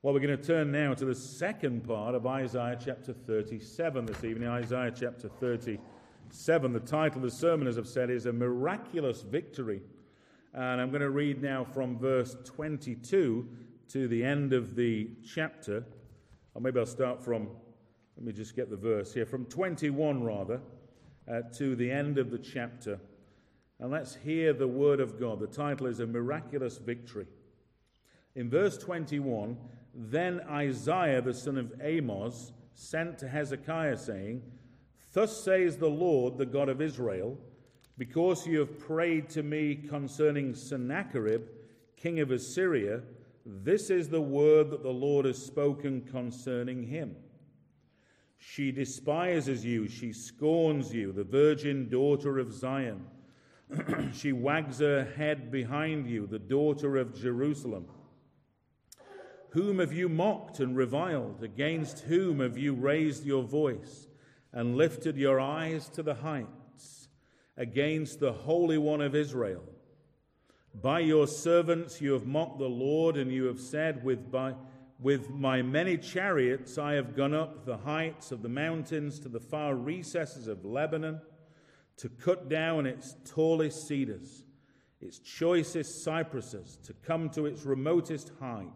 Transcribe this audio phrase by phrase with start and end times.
[0.00, 4.22] Well, we're going to turn now to the second part of Isaiah chapter 37 this
[4.22, 4.48] evening.
[4.48, 6.72] Isaiah chapter 37.
[6.72, 9.82] The title of the sermon, as I've said, is A Miraculous Victory.
[10.54, 13.48] And I'm going to read now from verse 22
[13.88, 15.84] to the end of the chapter.
[16.54, 17.48] Or maybe I'll start from,
[18.16, 20.60] let me just get the verse here, from 21 rather,
[21.28, 23.00] uh, to the end of the chapter.
[23.80, 25.40] And let's hear the word of God.
[25.40, 27.26] The title is A Miraculous Victory.
[28.36, 29.56] In verse 21,
[30.00, 34.42] then Isaiah the son of Amos sent to Hezekiah, saying,
[35.12, 37.36] Thus says the Lord, the God of Israel,
[37.96, 41.42] because you have prayed to me concerning Sennacherib,
[41.96, 43.02] king of Assyria,
[43.44, 47.16] this is the word that the Lord has spoken concerning him.
[48.38, 53.04] She despises you, she scorns you, the virgin daughter of Zion.
[54.12, 57.86] she wags her head behind you, the daughter of Jerusalem.
[59.50, 61.42] Whom have you mocked and reviled?
[61.42, 64.06] Against whom have you raised your voice
[64.52, 67.08] and lifted your eyes to the heights?
[67.56, 69.64] Against the Holy One of Israel.
[70.74, 74.54] By your servants you have mocked the Lord, and you have said, With, by,
[75.00, 79.40] with my many chariots I have gone up the heights of the mountains to the
[79.40, 81.20] far recesses of Lebanon
[81.96, 84.44] to cut down its tallest cedars,
[85.00, 88.68] its choicest cypresses, to come to its remotest height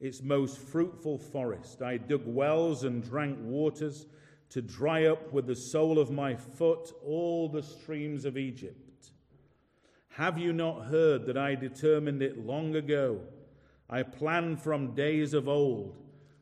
[0.00, 1.82] its most fruitful forest.
[1.82, 4.06] I dug wells and drank waters
[4.50, 9.10] to dry up with the sole of my foot all the streams of Egypt.
[10.10, 13.20] Have you not heard that I determined it long ago?
[13.90, 15.96] I planned from days of old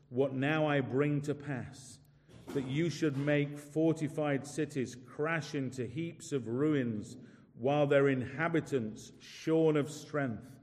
[0.09, 1.99] what now I bring to pass
[2.53, 7.17] that you should make fortified cities crash into heaps of ruins
[7.59, 10.55] while their inhabitants, shorn of strength,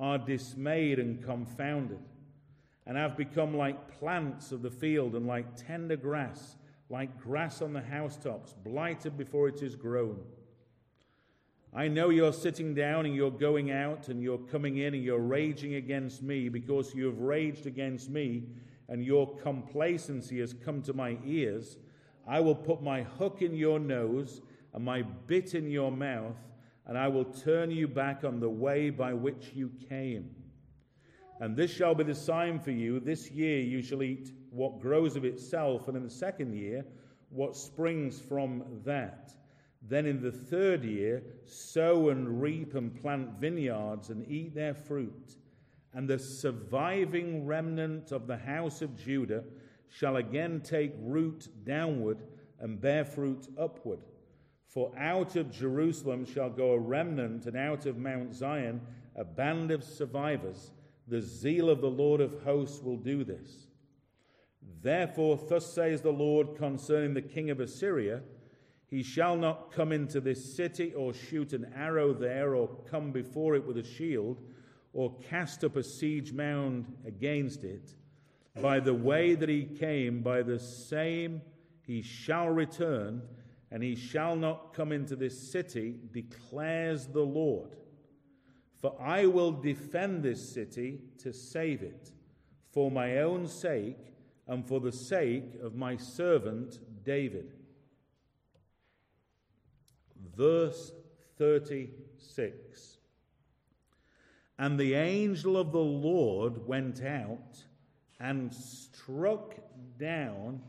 [0.00, 2.00] are dismayed and confounded
[2.88, 6.56] and have become like plants of the field and like tender grass,
[6.88, 10.18] like grass on the housetops, blighted before it is grown.
[11.74, 15.18] I know you're sitting down and you're going out and you're coming in and you're
[15.18, 18.44] raging against me because you have raged against me
[18.88, 21.76] and your complacency has come to my ears.
[22.26, 24.40] I will put my hook in your nose
[24.72, 26.36] and my bit in your mouth,
[26.86, 30.34] and I will turn you back on the way by which you came.
[31.40, 32.98] And this shall be the sign for you.
[32.98, 36.84] This year you shall eat what grows of itself, and in the second year,
[37.30, 39.32] what springs from that.
[39.82, 45.36] Then in the third year, sow and reap and plant vineyards and eat their fruit.
[45.94, 49.44] And the surviving remnant of the house of Judah
[49.88, 52.18] shall again take root downward
[52.58, 54.00] and bear fruit upward.
[54.66, 58.80] For out of Jerusalem shall go a remnant, and out of Mount Zion
[59.16, 60.72] a band of survivors
[61.08, 63.66] the zeal of the Lord of hosts will do this.
[64.82, 68.22] Therefore, thus says the Lord concerning the king of Assyria
[68.86, 73.54] He shall not come into this city, or shoot an arrow there, or come before
[73.54, 74.40] it with a shield,
[74.92, 77.94] or cast up a siege mound against it.
[78.60, 81.42] By the way that he came, by the same
[81.82, 83.22] he shall return,
[83.70, 87.76] and he shall not come into this city, declares the Lord.
[88.80, 92.12] For I will defend this city to save it,
[92.70, 94.14] for my own sake
[94.46, 97.52] and for the sake of my servant David.
[100.36, 100.92] Verse
[101.36, 102.98] 36
[104.58, 107.64] And the angel of the Lord went out
[108.20, 109.56] and struck
[109.98, 110.60] down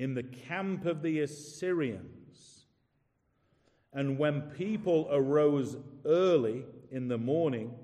[0.00, 2.64] in the camp of the Assyrians.
[3.92, 7.74] And when people arose early in the morning,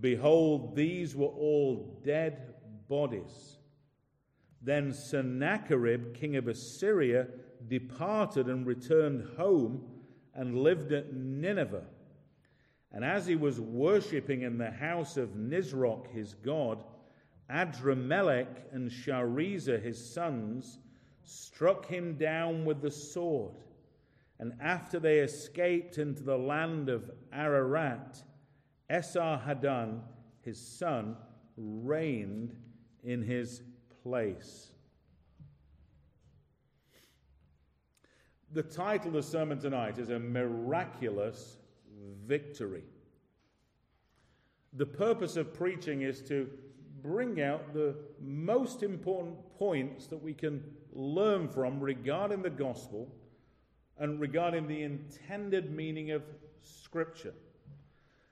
[0.00, 2.54] behold, these were all dead
[2.88, 3.58] bodies.
[4.62, 7.26] Then Sennacherib, king of Assyria,
[7.66, 9.82] departed and returned home
[10.36, 11.88] and lived at Nineveh.
[12.92, 16.84] And as he was worshipping in the house of Nisroch, his god,
[17.50, 20.78] Adrammelech and Sharezer, his sons,
[21.24, 23.54] struck him down with the sword.
[24.38, 28.22] And after they escaped into the land of Ararat,
[28.90, 30.00] Esarhaddon,
[30.42, 31.16] his son,
[31.56, 32.56] reigned
[33.02, 33.62] in his
[34.02, 34.72] place.
[38.52, 41.56] The title of the sermon tonight is A Miraculous
[42.26, 42.84] Victory.
[44.74, 46.48] The purpose of preaching is to
[47.04, 50.64] bring out the most important points that we can
[50.94, 53.06] learn from regarding the gospel
[53.98, 56.22] and regarding the intended meaning of
[56.62, 57.34] Scripture.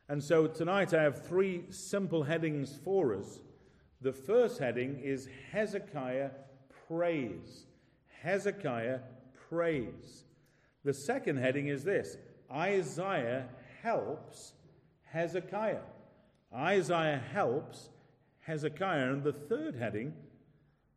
[0.09, 3.41] And so tonight I have three simple headings for us.
[4.01, 6.31] The first heading is Hezekiah
[6.89, 7.67] prays.
[8.23, 9.01] Hezekiah
[9.51, 10.25] prays.
[10.83, 12.17] The second heading is this
[12.51, 13.49] Isaiah
[13.83, 14.55] helps
[15.05, 15.83] Hezekiah.
[16.55, 17.91] Isaiah helps
[18.43, 19.13] Hezekiah.
[19.13, 20.15] And the third heading,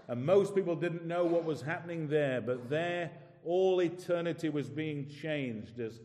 [0.08, 3.10] And most people didn't know what was happening there, but there
[3.44, 6.00] all eternity was being changed as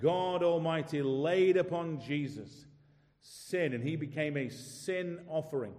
[0.00, 2.66] God Almighty laid upon Jesus
[3.20, 5.74] sin, and he became a sin offering.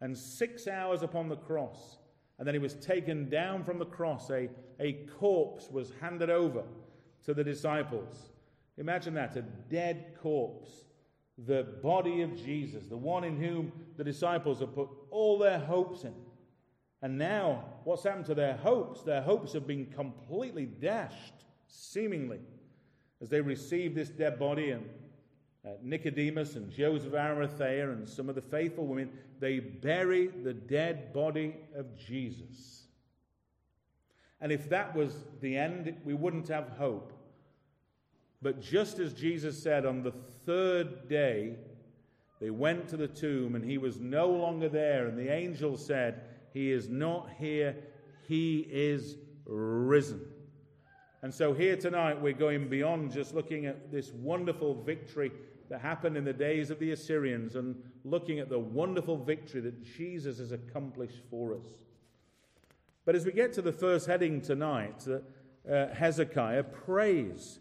[0.00, 1.98] And six hours upon the cross,
[2.38, 4.30] and then he was taken down from the cross.
[4.30, 6.62] A, a corpse was handed over
[7.24, 8.30] to the disciples.
[8.78, 10.84] Imagine that a dead corpse,
[11.38, 16.04] the body of Jesus, the one in whom the disciples have put all their hopes
[16.04, 16.14] in.
[17.02, 19.02] And now, what's happened to their hopes?
[19.02, 22.40] Their hopes have been completely dashed, seemingly,
[23.20, 24.70] as they receive this dead body.
[24.70, 24.88] And
[25.66, 29.10] uh, Nicodemus and Joseph of Arimathea and some of the faithful women,
[29.40, 32.84] they bury the dead body of Jesus.
[34.40, 37.12] And if that was the end, we wouldn't have hope.
[38.42, 40.12] But just as Jesus said, on the
[40.44, 41.56] third day,
[42.40, 45.06] they went to the tomb and he was no longer there.
[45.06, 46.20] And the angel said,
[46.52, 47.76] He is not here,
[48.28, 49.16] he is
[49.46, 50.20] risen.
[51.22, 55.32] And so here tonight, we're going beyond just looking at this wonderful victory
[55.68, 57.74] that happened in the days of the Assyrians and
[58.04, 61.66] looking at the wonderful victory that Jesus has accomplished for us.
[63.04, 67.60] But as we get to the first heading tonight, uh, Hezekiah prays.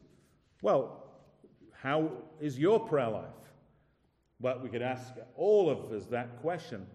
[0.61, 1.03] Well,
[1.81, 3.25] how is your prayer life?
[4.39, 6.85] Well, we could ask all of us that question.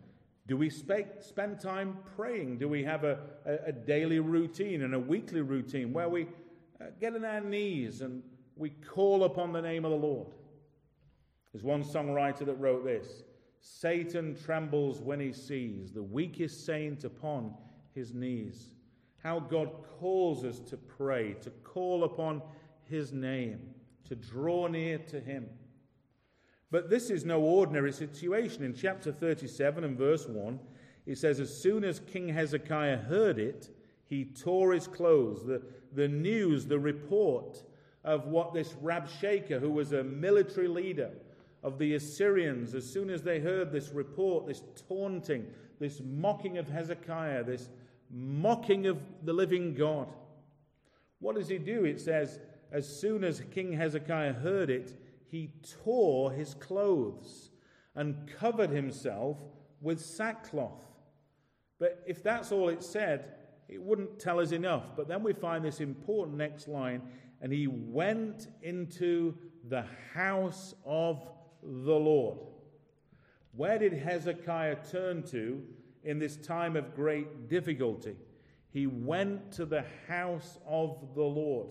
[0.47, 2.59] Do we spe- spend time praying?
[2.59, 6.27] Do we have a, a, a, daily routine and a weekly routine where we
[6.81, 8.23] Uh, get on our knees and
[8.57, 10.29] we call upon the name of the Lord?
[11.53, 13.23] There's one songwriter that wrote this
[13.61, 17.55] Satan trembles when he sees the weakest saint upon
[17.95, 18.75] his knees.
[19.23, 22.41] How God calls us to pray, to call upon
[22.89, 23.61] his name,
[24.09, 25.47] to draw near to him.
[26.71, 28.65] But this is no ordinary situation.
[28.65, 30.59] In chapter 37 and verse 1,
[31.05, 33.71] it says, As soon as King Hezekiah heard it,
[34.11, 35.47] he tore his clothes.
[35.47, 35.63] The,
[35.95, 37.63] the news, the report
[38.05, 41.13] of what this Rabshakeh, who was a military leader
[41.63, 45.47] of the Assyrians, as soon as they heard this report, this taunting,
[45.79, 47.69] this mocking of Hezekiah, this
[48.11, 50.09] mocking of the living God,
[51.21, 51.85] what does he do?
[51.85, 52.41] It says,
[52.73, 55.53] as soon as King Hezekiah heard it, he
[55.85, 57.51] tore his clothes
[57.95, 59.37] and covered himself
[59.81, 60.83] with sackcloth.
[61.79, 63.35] But if that's all it said,
[63.71, 64.97] it wouldn't tell us enough.
[64.97, 67.03] But then we find this important next line
[67.41, 69.35] and he went into
[69.69, 71.27] the house of
[71.63, 72.39] the Lord.
[73.53, 75.63] Where did Hezekiah turn to
[76.05, 78.17] in this time of great difficulty?
[78.73, 81.69] He went to the house of the Lord.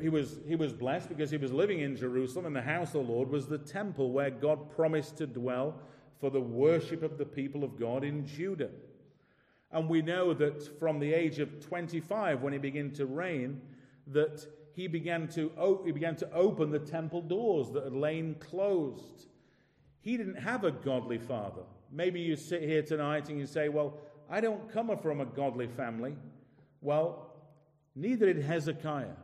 [0.00, 3.06] He was, he was blessed because he was living in Jerusalem, and the house of
[3.06, 5.80] the Lord was the temple where God promised to dwell
[6.18, 8.70] for the worship of the people of God in Judah.
[9.72, 13.60] And we know that from the age of 25, when he began to reign,
[14.08, 19.26] that he began to, he began to open the temple doors that had lain closed.
[20.00, 21.62] He didn't have a godly father.
[21.90, 23.98] Maybe you sit here tonight and you say, Well,
[24.30, 26.16] I don't come from a godly family.
[26.80, 27.32] Well,
[27.94, 29.16] Neither did Hezekiah.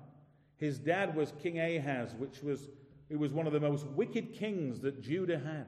[0.56, 2.68] His dad was King Ahaz, which was,
[3.08, 5.66] he was one of the most wicked kings that Judah had.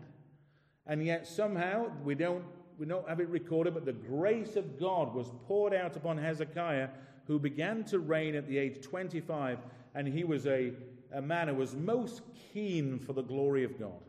[0.86, 2.44] And yet somehow we don't,
[2.80, 6.88] we don't have it recorded, but the grace of God was poured out upon Hezekiah,
[7.26, 9.58] who began to reign at the age 25,
[9.94, 10.72] and he was a,
[11.12, 12.22] a man who was most
[12.54, 14.00] keen for the glory of God.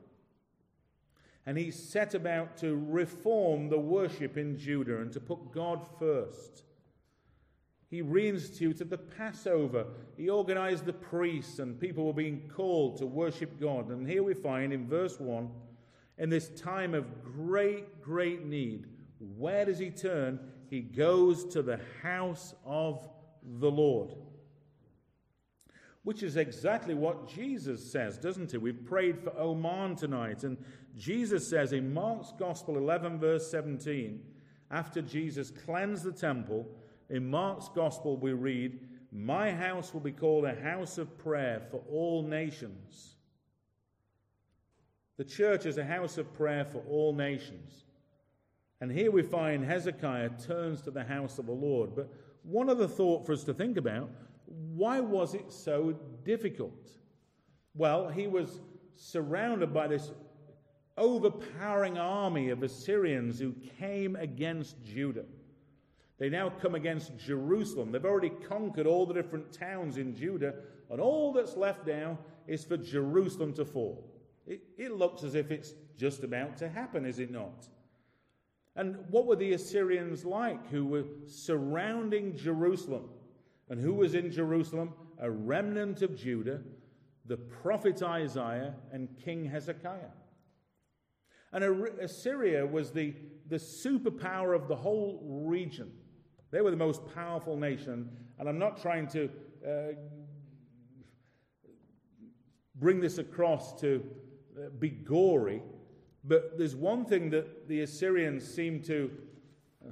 [1.45, 6.63] And he set about to reform the worship in Judah and to put God first.
[7.89, 9.85] He reinstituted the Passover.
[10.15, 13.89] He organized the priests, and people were being called to worship God.
[13.89, 15.49] And here we find in verse 1
[16.17, 18.87] in this time of great, great need,
[19.37, 20.39] where does he turn?
[20.69, 23.07] He goes to the house of
[23.43, 24.13] the Lord.
[26.03, 28.61] Which is exactly what Jesus says, doesn't it?
[28.61, 30.57] We've prayed for Oman tonight, and
[30.97, 34.19] Jesus says in Mark's Gospel 11, verse 17,
[34.71, 36.67] after Jesus cleansed the temple,
[37.09, 38.79] in Mark's Gospel, we read,
[39.11, 43.10] My house will be called a house of prayer for all nations.
[45.21, 47.83] The church is a house of prayer for all nations.
[48.79, 51.95] And here we find Hezekiah turns to the house of the Lord.
[51.95, 52.11] But
[52.41, 54.09] one other thought for us to think about
[54.47, 56.89] why was it so difficult?
[57.75, 58.61] Well, he was
[58.95, 60.09] surrounded by this
[60.97, 65.25] overpowering army of Assyrians who came against Judah.
[66.17, 67.91] They now come against Jerusalem.
[67.91, 70.55] They've already conquered all the different towns in Judah,
[70.89, 74.10] and all that's left now is for Jerusalem to fall.
[74.47, 77.67] It, it looks as if it's just about to happen, is it not?
[78.75, 83.09] And what were the Assyrians like who were surrounding Jerusalem?
[83.69, 84.93] And who was in Jerusalem?
[85.19, 86.61] A remnant of Judah,
[87.25, 90.11] the prophet Isaiah, and King Hezekiah.
[91.53, 91.63] And
[91.99, 93.13] Assyria was the,
[93.47, 95.91] the superpower of the whole region.
[96.49, 98.09] They were the most powerful nation.
[98.39, 99.29] And I'm not trying to
[99.67, 99.93] uh,
[102.75, 104.03] bring this across to
[104.79, 105.61] be gory,
[106.23, 109.11] but there's one thing that the Assyrians seem to
[109.85, 109.91] uh,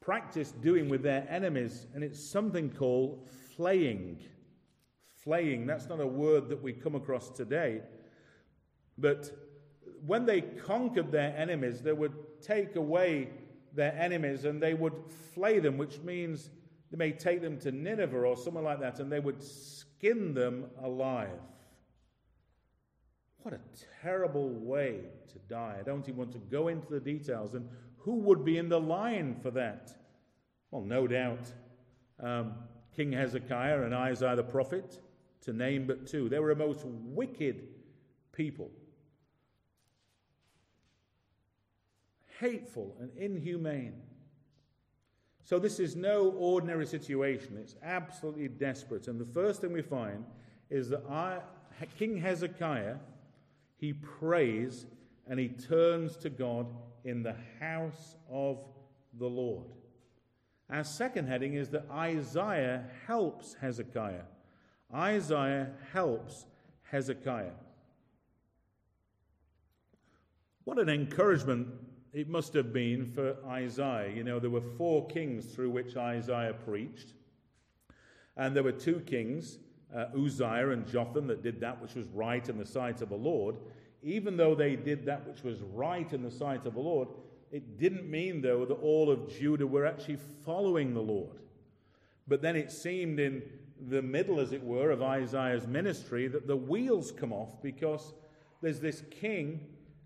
[0.00, 4.18] practice doing with their enemies, and it's something called flaying.
[5.24, 7.82] Flaying, that's not a word that we come across today.
[8.98, 9.30] But
[10.06, 13.30] when they conquered their enemies, they would take away
[13.74, 14.94] their enemies and they would
[15.34, 16.50] flay them, which means
[16.90, 20.66] they may take them to Nineveh or somewhere like that, and they would skin them
[20.82, 21.38] alive.
[23.42, 23.60] What a
[24.02, 25.00] terrible way
[25.32, 25.76] to die.
[25.78, 27.54] I don't even want to go into the details.
[27.54, 27.68] And
[27.98, 29.92] who would be in the line for that?
[30.70, 31.52] Well, no doubt
[32.22, 32.54] um,
[32.94, 35.00] King Hezekiah and Isaiah the prophet,
[35.42, 36.28] to name but two.
[36.28, 37.68] They were a most wicked
[38.32, 38.70] people.
[42.40, 43.94] hateful and inhumane.
[45.44, 47.58] So, this is no ordinary situation.
[47.60, 49.08] It's absolutely desperate.
[49.08, 50.24] And the first thing we find
[50.70, 51.38] is that I,
[51.98, 52.96] King Hezekiah,
[53.80, 54.86] he prays
[55.26, 56.66] and he turns to God
[57.04, 58.58] in the house of
[59.18, 59.66] the Lord.
[60.68, 64.24] Our second heading is that Isaiah helps Hezekiah.
[64.94, 66.44] Isaiah helps
[66.82, 67.52] Hezekiah.
[70.64, 71.68] What an encouragement
[72.12, 74.12] it must have been for Isaiah.
[74.14, 77.14] You know, there were four kings through which Isaiah preached,
[78.36, 79.58] and there were two kings,
[79.94, 83.16] uh, Uzziah and Jotham, that did that which was right in the sight of the
[83.16, 83.56] Lord.
[84.02, 87.08] Even though they did that which was right in the sight of the Lord,
[87.52, 91.38] it didn't mean, though, that all of Judah were actually following the Lord.
[92.28, 93.42] But then it seemed in
[93.88, 98.12] the middle, as it were, of Isaiah's ministry that the wheels come off because
[98.62, 99.60] there's this king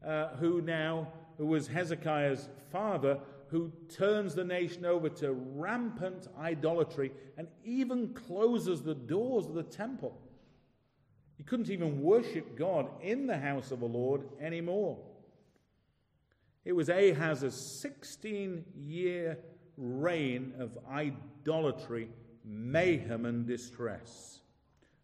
[0.06, 3.18] uh, who now who was Hezekiah's father,
[3.54, 9.62] who turns the nation over to rampant idolatry and even closes the doors of the
[9.62, 10.20] temple.
[11.36, 14.98] He couldn't even worship God in the house of the Lord anymore.
[16.64, 19.38] It was Ahaz's 16 year
[19.76, 22.08] reign of idolatry,
[22.44, 24.40] mayhem, and distress.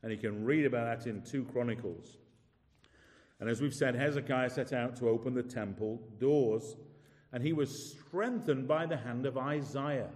[0.03, 2.17] And you can read about that in 2 Chronicles.
[3.39, 6.75] And as we've said, Hezekiah set out to open the temple doors,
[7.33, 10.11] and he was strengthened by the hand of Isaiah.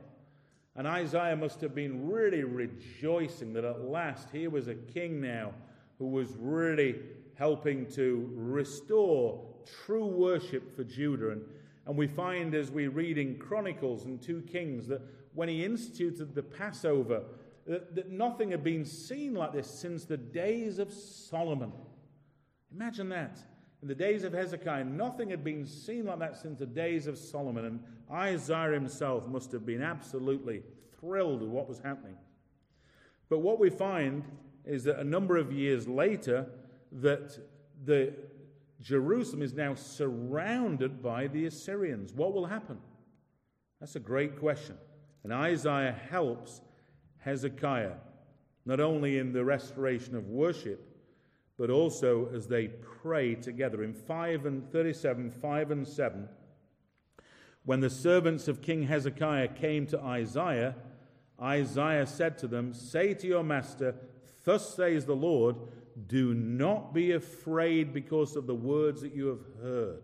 [0.77, 5.53] And Isaiah must have been really rejoicing that at last here was a king now
[5.99, 6.97] who was really
[7.35, 9.41] helping to restore
[9.85, 11.31] true worship for Judah.
[11.31, 11.43] And,
[11.87, 15.03] and we find as we read in Chronicles and 2 Kings that
[15.35, 17.23] when he instituted the Passover,
[17.67, 21.73] that, that nothing had been seen like this since the days of Solomon.
[22.73, 23.39] Imagine that.
[23.85, 27.19] In the days of Hezekiah, nothing had been seen like that since the days of
[27.19, 30.63] Solomon, and Isaiah himself must have been absolutely
[30.99, 32.17] thrilled with what was happening.
[33.29, 34.25] But what we find
[34.65, 36.47] is that a number of years later,
[36.93, 37.39] that
[37.85, 38.15] the
[38.81, 42.15] Jerusalem is now surrounded by the Assyrians.
[42.15, 42.79] What will happen?
[43.81, 44.79] That's a great question.
[45.25, 46.63] And Isaiah helps
[47.19, 47.97] Hezekiah,
[48.65, 50.94] not only in the restoration of worship,
[51.59, 53.83] but also as they pray together.
[53.85, 56.29] In 5 and 37, 5 and 7,
[57.65, 60.75] when the servants of King Hezekiah came to Isaiah,
[61.41, 63.95] Isaiah said to them, Say to your master,
[64.45, 65.57] Thus says the Lord,
[66.07, 70.03] do not be afraid because of the words that you have heard,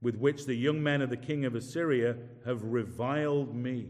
[0.00, 3.88] with which the young men of the king of Assyria have reviled me.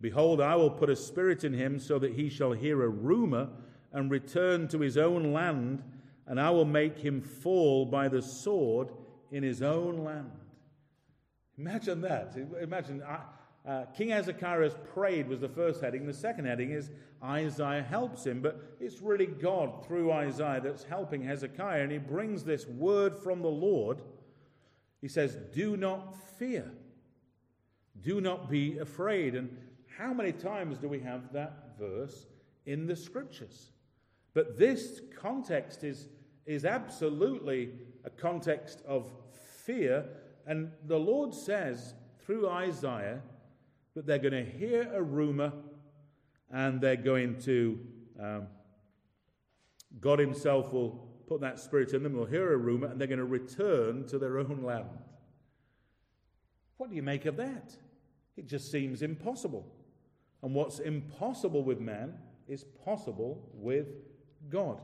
[0.00, 3.48] Behold, I will put a spirit in him so that he shall hear a rumor
[3.96, 5.82] and return to his own land,
[6.26, 8.90] and I will make him fall by the sword
[9.32, 10.32] in his own land.
[11.56, 12.36] Imagine that.
[12.60, 16.06] Imagine uh, King Hezekiah has prayed was the first heading.
[16.06, 16.90] The second heading is
[17.24, 22.44] Isaiah helps him, but it's really God through Isaiah that's helping Hezekiah, and he brings
[22.44, 24.02] this word from the Lord.
[25.00, 26.70] He says, Do not fear,
[28.02, 29.34] do not be afraid.
[29.34, 29.56] And
[29.96, 32.26] how many times do we have that verse
[32.66, 33.70] in the scriptures?
[34.36, 36.08] But this context is,
[36.44, 37.70] is absolutely
[38.04, 39.10] a context of
[39.64, 40.04] fear,
[40.46, 43.22] and the Lord says through Isaiah,
[43.94, 45.54] that they're going to hear a rumor
[46.50, 47.80] and they're going to,
[48.20, 48.46] um,
[50.00, 53.18] God Himself will put that spirit in them, they'll hear a rumor, and they're going
[53.18, 54.84] to return to their own land.
[56.76, 57.74] What do you make of that?
[58.36, 59.66] It just seems impossible.
[60.42, 63.86] And what's impossible with man is possible with
[64.50, 64.80] God.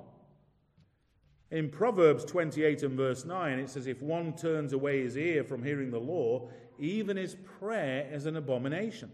[1.50, 5.62] In Proverbs 28 and verse 9, it says, If one turns away his ear from
[5.62, 9.10] hearing the law, even his prayer is an abomination.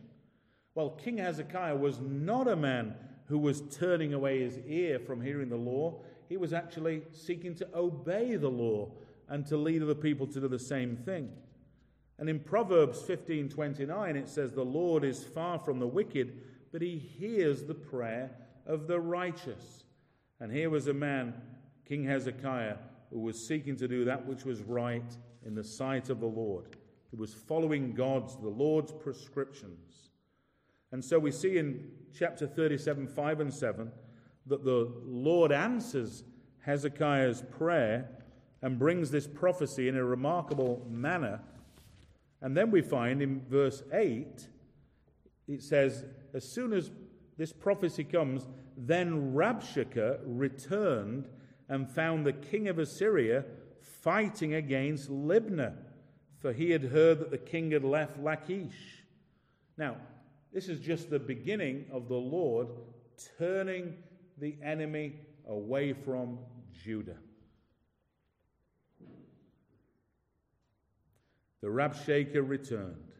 [0.74, 2.94] Well, King Hezekiah was not a man
[3.26, 6.00] who was turning away his ear from hearing the law.
[6.28, 8.92] He was actually seeking to obey the law
[9.28, 11.32] and to lead other people to do the same thing.
[12.18, 16.40] And in Proverbs 15:29 it says the Lord is far from the wicked,
[16.72, 18.30] but he hears the prayer
[18.66, 19.84] of the righteous.
[20.40, 21.34] And here was a man,
[21.86, 22.76] King Hezekiah,
[23.10, 26.76] who was seeking to do that which was right in the sight of the Lord.
[27.10, 30.10] He was following God's, the Lord's prescriptions.
[30.92, 33.90] And so we see in chapter 37, 5 and 7,
[34.46, 36.24] that the Lord answers
[36.60, 38.08] Hezekiah's prayer
[38.62, 41.40] and brings this prophecy in a remarkable manner.
[42.40, 44.48] And then we find in verse 8,
[45.48, 46.90] it says, As soon as
[47.36, 48.48] this prophecy comes,
[48.86, 51.28] then Rabshakeh returned
[51.68, 53.44] and found the king of Assyria
[54.02, 55.74] fighting against Libnah
[56.40, 59.04] for he had heard that the king had left Lachish.
[59.76, 59.96] Now,
[60.52, 62.68] this is just the beginning of the Lord
[63.38, 63.94] turning
[64.38, 66.38] the enemy away from
[66.84, 67.16] Judah.
[71.60, 73.12] The Rabshakeh returned.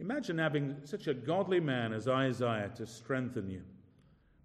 [0.00, 3.62] Imagine having such a godly man as Isaiah to strengthen you.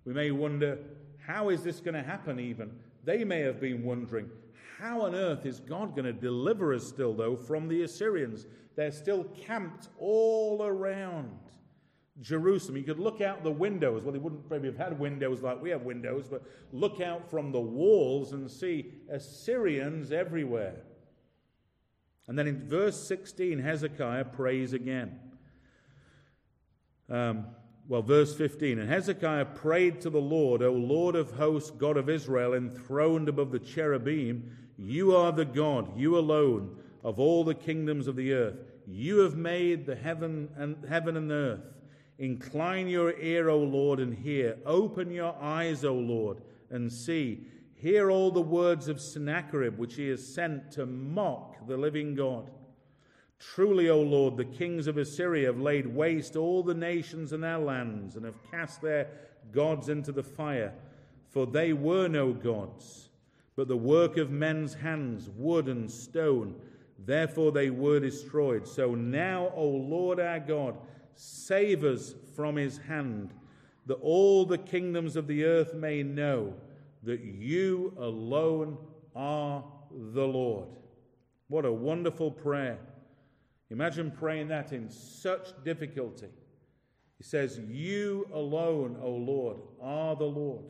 [0.05, 0.79] We may wonder,
[1.25, 2.71] how is this going to happen, even?
[3.03, 4.29] They may have been wondering,
[4.79, 8.47] how on earth is God going to deliver us still, though, from the Assyrians?
[8.75, 11.37] They're still camped all around
[12.19, 12.77] Jerusalem.
[12.77, 14.03] You could look out the windows.
[14.03, 17.51] Well, they wouldn't maybe have had windows like we have windows, but look out from
[17.51, 20.77] the walls and see Assyrians everywhere.
[22.27, 25.19] And then in verse 16, Hezekiah prays again.
[27.09, 27.45] Um,
[27.91, 32.08] well, verse 15 And Hezekiah prayed to the Lord, O Lord of hosts, God of
[32.08, 38.08] Israel, enthroned above the cherubim, you are the God, you alone, of all the kingdoms
[38.08, 38.56] of the earth.
[38.88, 41.65] You have made the heaven and heaven and earth.
[42.17, 44.58] Incline your ear, O Lord, and hear.
[44.65, 46.38] Open your eyes, O Lord,
[46.69, 47.45] and see.
[47.75, 52.51] Hear all the words of Sennacherib, which he has sent to mock the living God.
[53.54, 57.58] Truly, O Lord, the kings of Assyria have laid waste all the nations and their
[57.58, 59.08] lands, and have cast their
[59.51, 60.73] gods into the fire,
[61.30, 63.10] for they were no gods
[63.56, 66.56] but the work of men's hands, wood and stone.
[67.06, 68.67] Therefore they were destroyed.
[68.67, 70.77] So now, O Lord our God,
[71.13, 73.34] save us from his hand,
[73.88, 76.54] that all the kingdoms of the earth may know
[77.04, 78.77] that you alone
[79.15, 80.69] are the Lord.
[81.47, 82.80] What a wonderful prayer.
[83.71, 86.27] Imagine praying that in such difficulty.
[87.17, 90.65] He says, You alone, O Lord, are the Lord.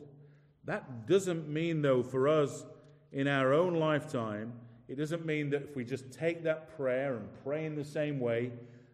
[0.64, 2.64] That doesn't mean, though, for us
[3.10, 4.52] in our own lifetime,
[4.86, 8.20] it doesn't mean that if we just take that prayer and pray in the same
[8.20, 8.52] way,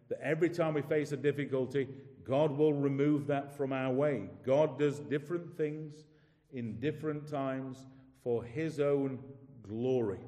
[0.09, 1.87] that every time we face a difficulty,
[2.23, 4.29] God will remove that from our way.
[4.43, 6.05] God does different things
[6.51, 7.85] in different times
[8.23, 9.19] for his own
[9.61, 10.19] glory.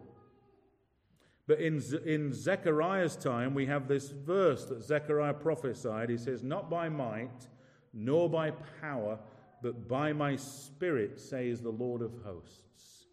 [1.51, 6.09] But in, in Zechariah's time, we have this verse that Zechariah prophesied.
[6.09, 7.45] He says, Not by might,
[7.93, 9.19] nor by power,
[9.61, 13.07] but by my spirit, says the Lord of hosts.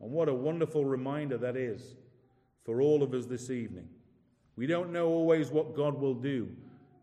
[0.00, 1.94] And what a wonderful reminder that is
[2.64, 3.88] for all of us this evening.
[4.56, 6.48] We don't know always what God will do,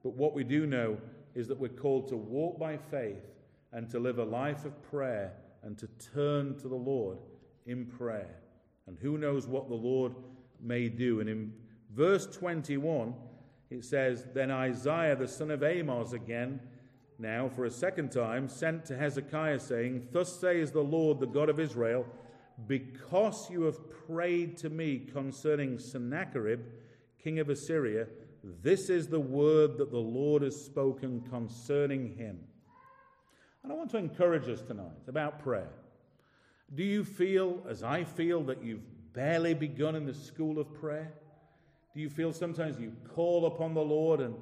[0.03, 0.97] but what we do know
[1.35, 3.23] is that we're called to walk by faith
[3.71, 5.31] and to live a life of prayer
[5.63, 7.19] and to turn to the Lord
[7.65, 8.41] in prayer.
[8.87, 10.13] And who knows what the Lord
[10.61, 11.19] may do.
[11.19, 11.53] And in
[11.93, 13.13] verse 21,
[13.69, 16.59] it says, Then Isaiah the son of Amos again,
[17.17, 21.49] now for a second time, sent to Hezekiah, saying, Thus says the Lord, the God
[21.49, 22.05] of Israel,
[22.67, 26.61] because you have prayed to me concerning Sennacherib,
[27.21, 28.07] king of Assyria,
[28.61, 32.39] this is the word that the Lord has spoken concerning him.
[33.63, 35.71] And I want to encourage us tonight about prayer.
[36.75, 41.11] Do you feel, as I feel, that you've barely begun in the school of prayer?
[41.95, 44.35] Do you feel sometimes you call upon the Lord and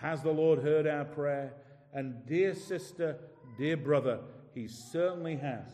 [0.00, 1.54] has the Lord heard our prayer?
[1.94, 3.16] And dear sister,
[3.56, 4.18] dear brother,
[4.52, 5.64] He certainly has.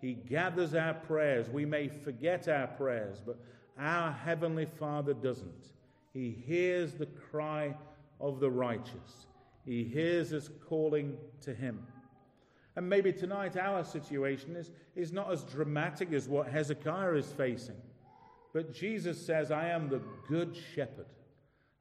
[0.00, 1.50] He gathers our prayers.
[1.50, 3.38] We may forget our prayers, but
[3.78, 5.68] our Heavenly Father doesn't.
[6.14, 7.74] He hears the cry
[8.20, 9.26] of the righteous,
[9.64, 11.86] He hears us calling to Him.
[12.76, 17.74] And maybe tonight our situation is, is not as dramatic as what Hezekiah is facing.
[18.52, 21.06] But Jesus says, I am the good shepherd.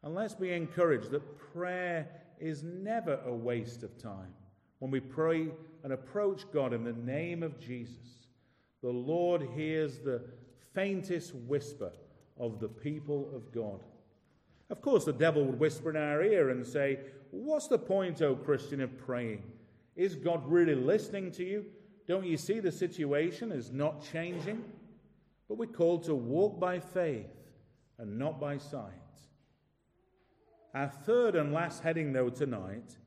[0.03, 2.08] And let's be encouraged that prayer
[2.39, 4.34] is never a waste of time.
[4.80, 5.49] When we pray
[5.84, 8.27] and approach God in the name of Jesus,
[8.84, 10.21] the Lord hears the
[10.73, 11.91] faintest whisper
[12.39, 13.82] of the people of God.
[14.69, 16.99] Of course, the devil would whisper in our ear and say,
[17.32, 19.43] What's the point, O Christian, of praying?
[19.95, 21.65] Is God really listening to you?
[22.08, 24.63] Don't you see the situation is not changing?
[25.47, 27.31] But we're called to walk by faith
[27.97, 28.91] and not by sight.
[30.73, 32.97] Our third and last heading, though, tonight,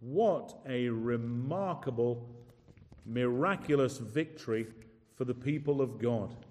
[0.00, 2.28] What a remarkable,
[3.04, 4.66] miraculous victory
[5.16, 6.45] for the people of God.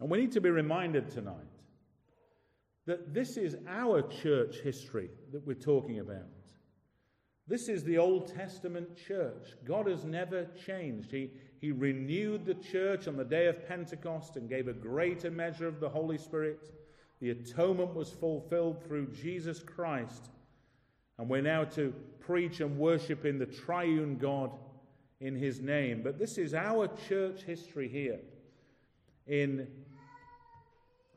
[0.00, 1.36] And we need to be reminded tonight
[2.86, 6.26] that this is our church history that we're talking about.
[7.46, 9.50] This is the Old Testament church.
[9.64, 11.10] God has never changed.
[11.10, 15.66] He, he renewed the church on the day of Pentecost and gave a greater measure
[15.66, 16.70] of the Holy Spirit.
[17.20, 20.30] The atonement was fulfilled through Jesus Christ.
[21.18, 24.52] And we're now to preach and worship in the triune God
[25.20, 26.02] in his name.
[26.02, 28.20] But this is our church history here
[29.26, 29.66] in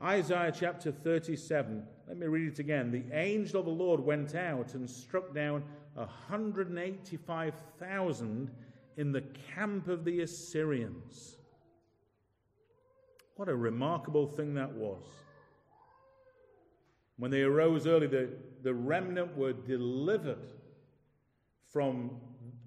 [0.04, 1.82] Isaiah chapter 37.
[2.10, 2.92] Let me read it again.
[2.92, 5.64] The angel of the Lord went out and struck down
[5.94, 8.52] 185,000
[8.98, 9.24] in the
[9.56, 11.38] camp of the Assyrians.
[13.38, 15.06] What a remarkable thing that was.
[17.18, 18.28] When they arose early, the,
[18.62, 20.52] the remnant were delivered
[21.72, 22.12] from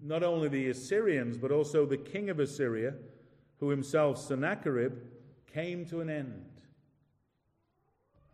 [0.02, 2.94] not only the Assyrians, but also the king of Assyria,
[3.60, 4.94] who himself, Sennacherib,
[5.52, 6.46] came to an end.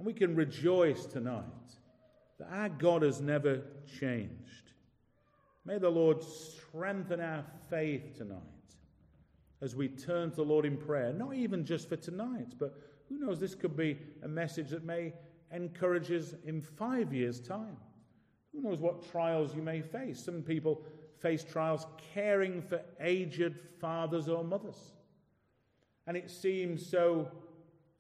[0.03, 1.45] And we can rejoice tonight
[2.41, 3.63] that our God has never
[4.01, 4.73] changed.
[5.65, 8.41] May the Lord strengthen our faith tonight
[9.61, 12.75] as we turn to the Lord in prayer, not even just for tonight, but
[13.09, 15.13] who knows, this could be a message that may
[15.53, 17.77] encourage us in five years' time.
[18.53, 20.25] Who knows what trials you may face?
[20.25, 20.85] Some people
[21.21, 24.95] face trials caring for aged fathers or mothers.
[26.09, 27.31] And it seems so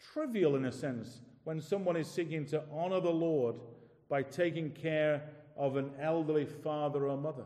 [0.00, 3.57] trivial in a sense when someone is seeking to honor the Lord
[4.09, 5.22] by taking care
[5.57, 7.44] of an elderly father or mother.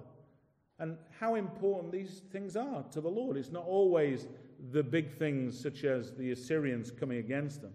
[0.78, 3.36] And how important these things are to the Lord.
[3.36, 4.26] It's not always
[4.72, 7.72] the big things, such as the Assyrians coming against them,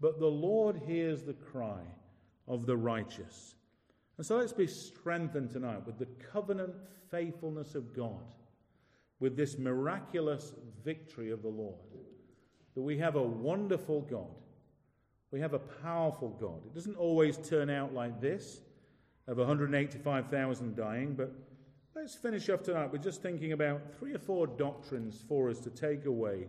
[0.00, 1.80] but the Lord hears the cry
[2.48, 3.54] of the righteous.
[4.16, 6.74] And so let's be strengthened tonight with the covenant
[7.10, 8.34] faithfulness of God,
[9.20, 10.52] with this miraculous
[10.84, 11.76] victory of the Lord.
[12.74, 14.34] That we have a wonderful God,
[15.32, 16.60] we have a powerful God.
[16.66, 18.60] It doesn't always turn out like this
[19.26, 21.32] of 185,000 dying, but
[21.96, 25.70] let's finish off tonight We're just thinking about three or four doctrines for us to
[25.70, 26.48] take away.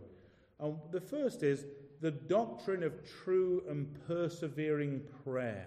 [0.60, 1.64] And the first is
[2.00, 2.92] the doctrine of
[3.24, 5.66] true and persevering prayer.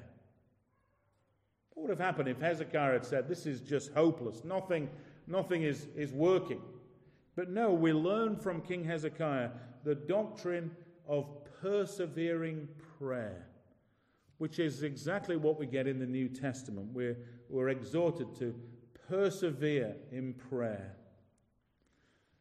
[1.74, 4.90] What would have happened if Hezekiah had said, This is just hopeless, nothing,
[5.26, 6.62] nothing is, is working?
[7.36, 9.50] But no, we learn from King Hezekiah
[9.84, 10.72] the doctrine
[11.08, 11.28] of
[11.62, 13.48] persevering prayer,
[14.38, 16.90] which is exactly what we get in the New Testament.
[16.94, 17.18] We're,
[17.50, 18.56] we're exhorted to
[19.10, 20.96] persevere in prayer.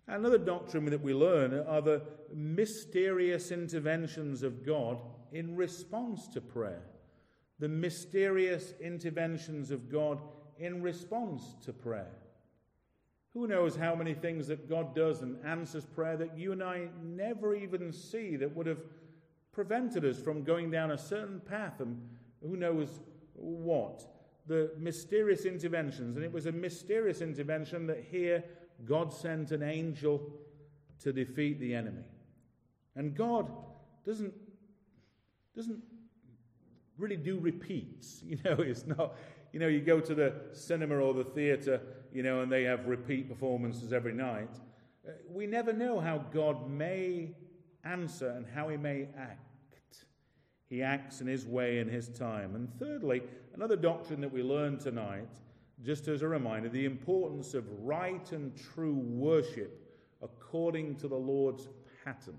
[0.09, 4.99] Another doctrine that we learn are the mysterious interventions of God
[5.33, 6.83] in response to prayer
[7.59, 10.21] the mysterious interventions of God
[10.59, 12.13] in response to prayer.
[13.33, 16.89] Who knows how many things that God does and answers prayer that you and I
[17.03, 18.81] never even see that would have
[19.57, 21.99] prevented us from going down a certain path and
[22.43, 23.01] who knows
[23.33, 24.05] what.
[24.47, 26.15] The mysterious interventions.
[26.15, 28.45] And it was a mysterious intervention that here
[28.85, 30.31] God sent an angel
[31.01, 32.05] to defeat the enemy.
[32.97, 33.51] And God
[34.05, 34.35] doesn't,
[35.57, 35.83] doesn't
[36.99, 38.23] really do repeats.
[38.27, 39.15] You know, it's not,
[39.55, 41.81] you know, you go to the cinema or the theatre,
[42.13, 44.51] you know, and they have repeat performances every night.
[45.09, 47.35] Uh, we never know how God may
[47.85, 49.46] answer and how he may act.
[50.69, 52.55] He acts in his way in his time.
[52.55, 53.23] And thirdly,
[53.55, 55.29] another doctrine that we learn tonight,
[55.85, 59.81] just as a reminder, the importance of right and true worship
[60.23, 61.69] according to the Lord's
[62.05, 62.39] pattern.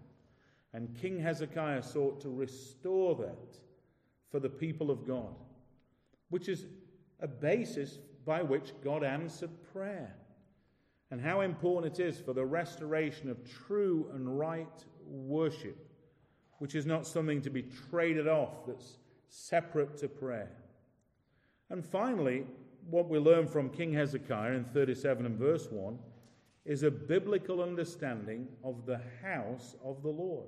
[0.73, 3.57] And King Hezekiah sought to restore that
[4.29, 5.33] for the people of God,
[6.29, 6.65] which is
[7.21, 10.13] a basis by which God answered prayer.
[11.09, 15.87] And how important it is for the restoration of true and right worship,
[16.59, 18.97] which is not something to be traded off, that's
[19.29, 20.51] separate to prayer.
[21.69, 22.45] And finally,
[22.89, 25.97] what we learn from King Hezekiah in 37 and verse 1
[26.65, 30.47] is a biblical understanding of the house of the Lord.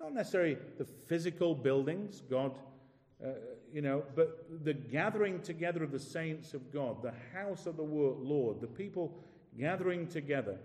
[0.00, 2.52] Not necessarily the physical buildings, God
[3.24, 3.28] uh,
[3.72, 7.82] you know, but the gathering together of the saints of God, the house of the
[7.82, 9.18] Lord, the people
[9.58, 10.58] gathering together,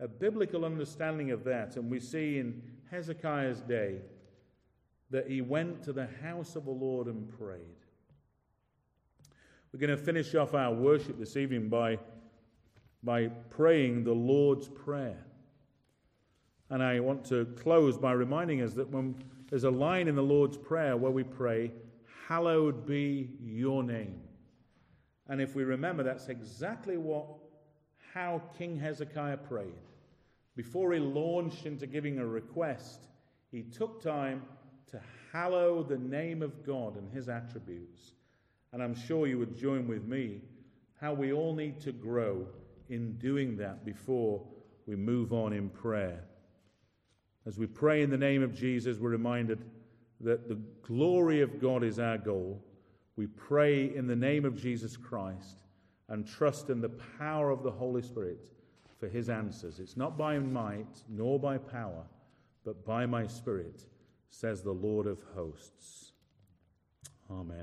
[0.00, 1.76] a biblical understanding of that.
[1.76, 2.62] And we see in
[2.92, 3.96] Hezekiah's day
[5.10, 7.58] that he went to the house of the Lord and prayed.
[9.72, 11.98] We're going to finish off our worship this evening by,
[13.02, 15.24] by praying the Lord's Prayer.
[16.68, 19.14] And I want to close by reminding us that when
[19.48, 21.72] there's a line in the Lord's Prayer where we pray,
[22.28, 24.20] Hallowed be your name.
[25.28, 27.26] And if we remember, that's exactly what
[28.12, 29.72] how King Hezekiah prayed.
[30.54, 33.06] Before he launched into giving a request,
[33.50, 34.42] he took time
[34.90, 35.00] to
[35.32, 38.12] hallow the name of God and his attributes.
[38.72, 40.42] And I'm sure you would join with me
[41.00, 42.46] how we all need to grow
[42.88, 44.42] in doing that before
[44.86, 46.24] we move on in prayer.
[47.46, 49.64] As we pray in the name of Jesus, we're reminded
[50.20, 52.62] that the glory of God is our goal.
[53.16, 55.62] We pray in the name of Jesus Christ
[56.08, 58.48] and trust in the power of the Holy Spirit
[59.02, 59.80] for his answers.
[59.80, 62.04] It's not by might nor by power,
[62.64, 63.84] but by my Spirit,
[64.30, 66.12] says the Lord of hosts.
[67.28, 67.58] Amen.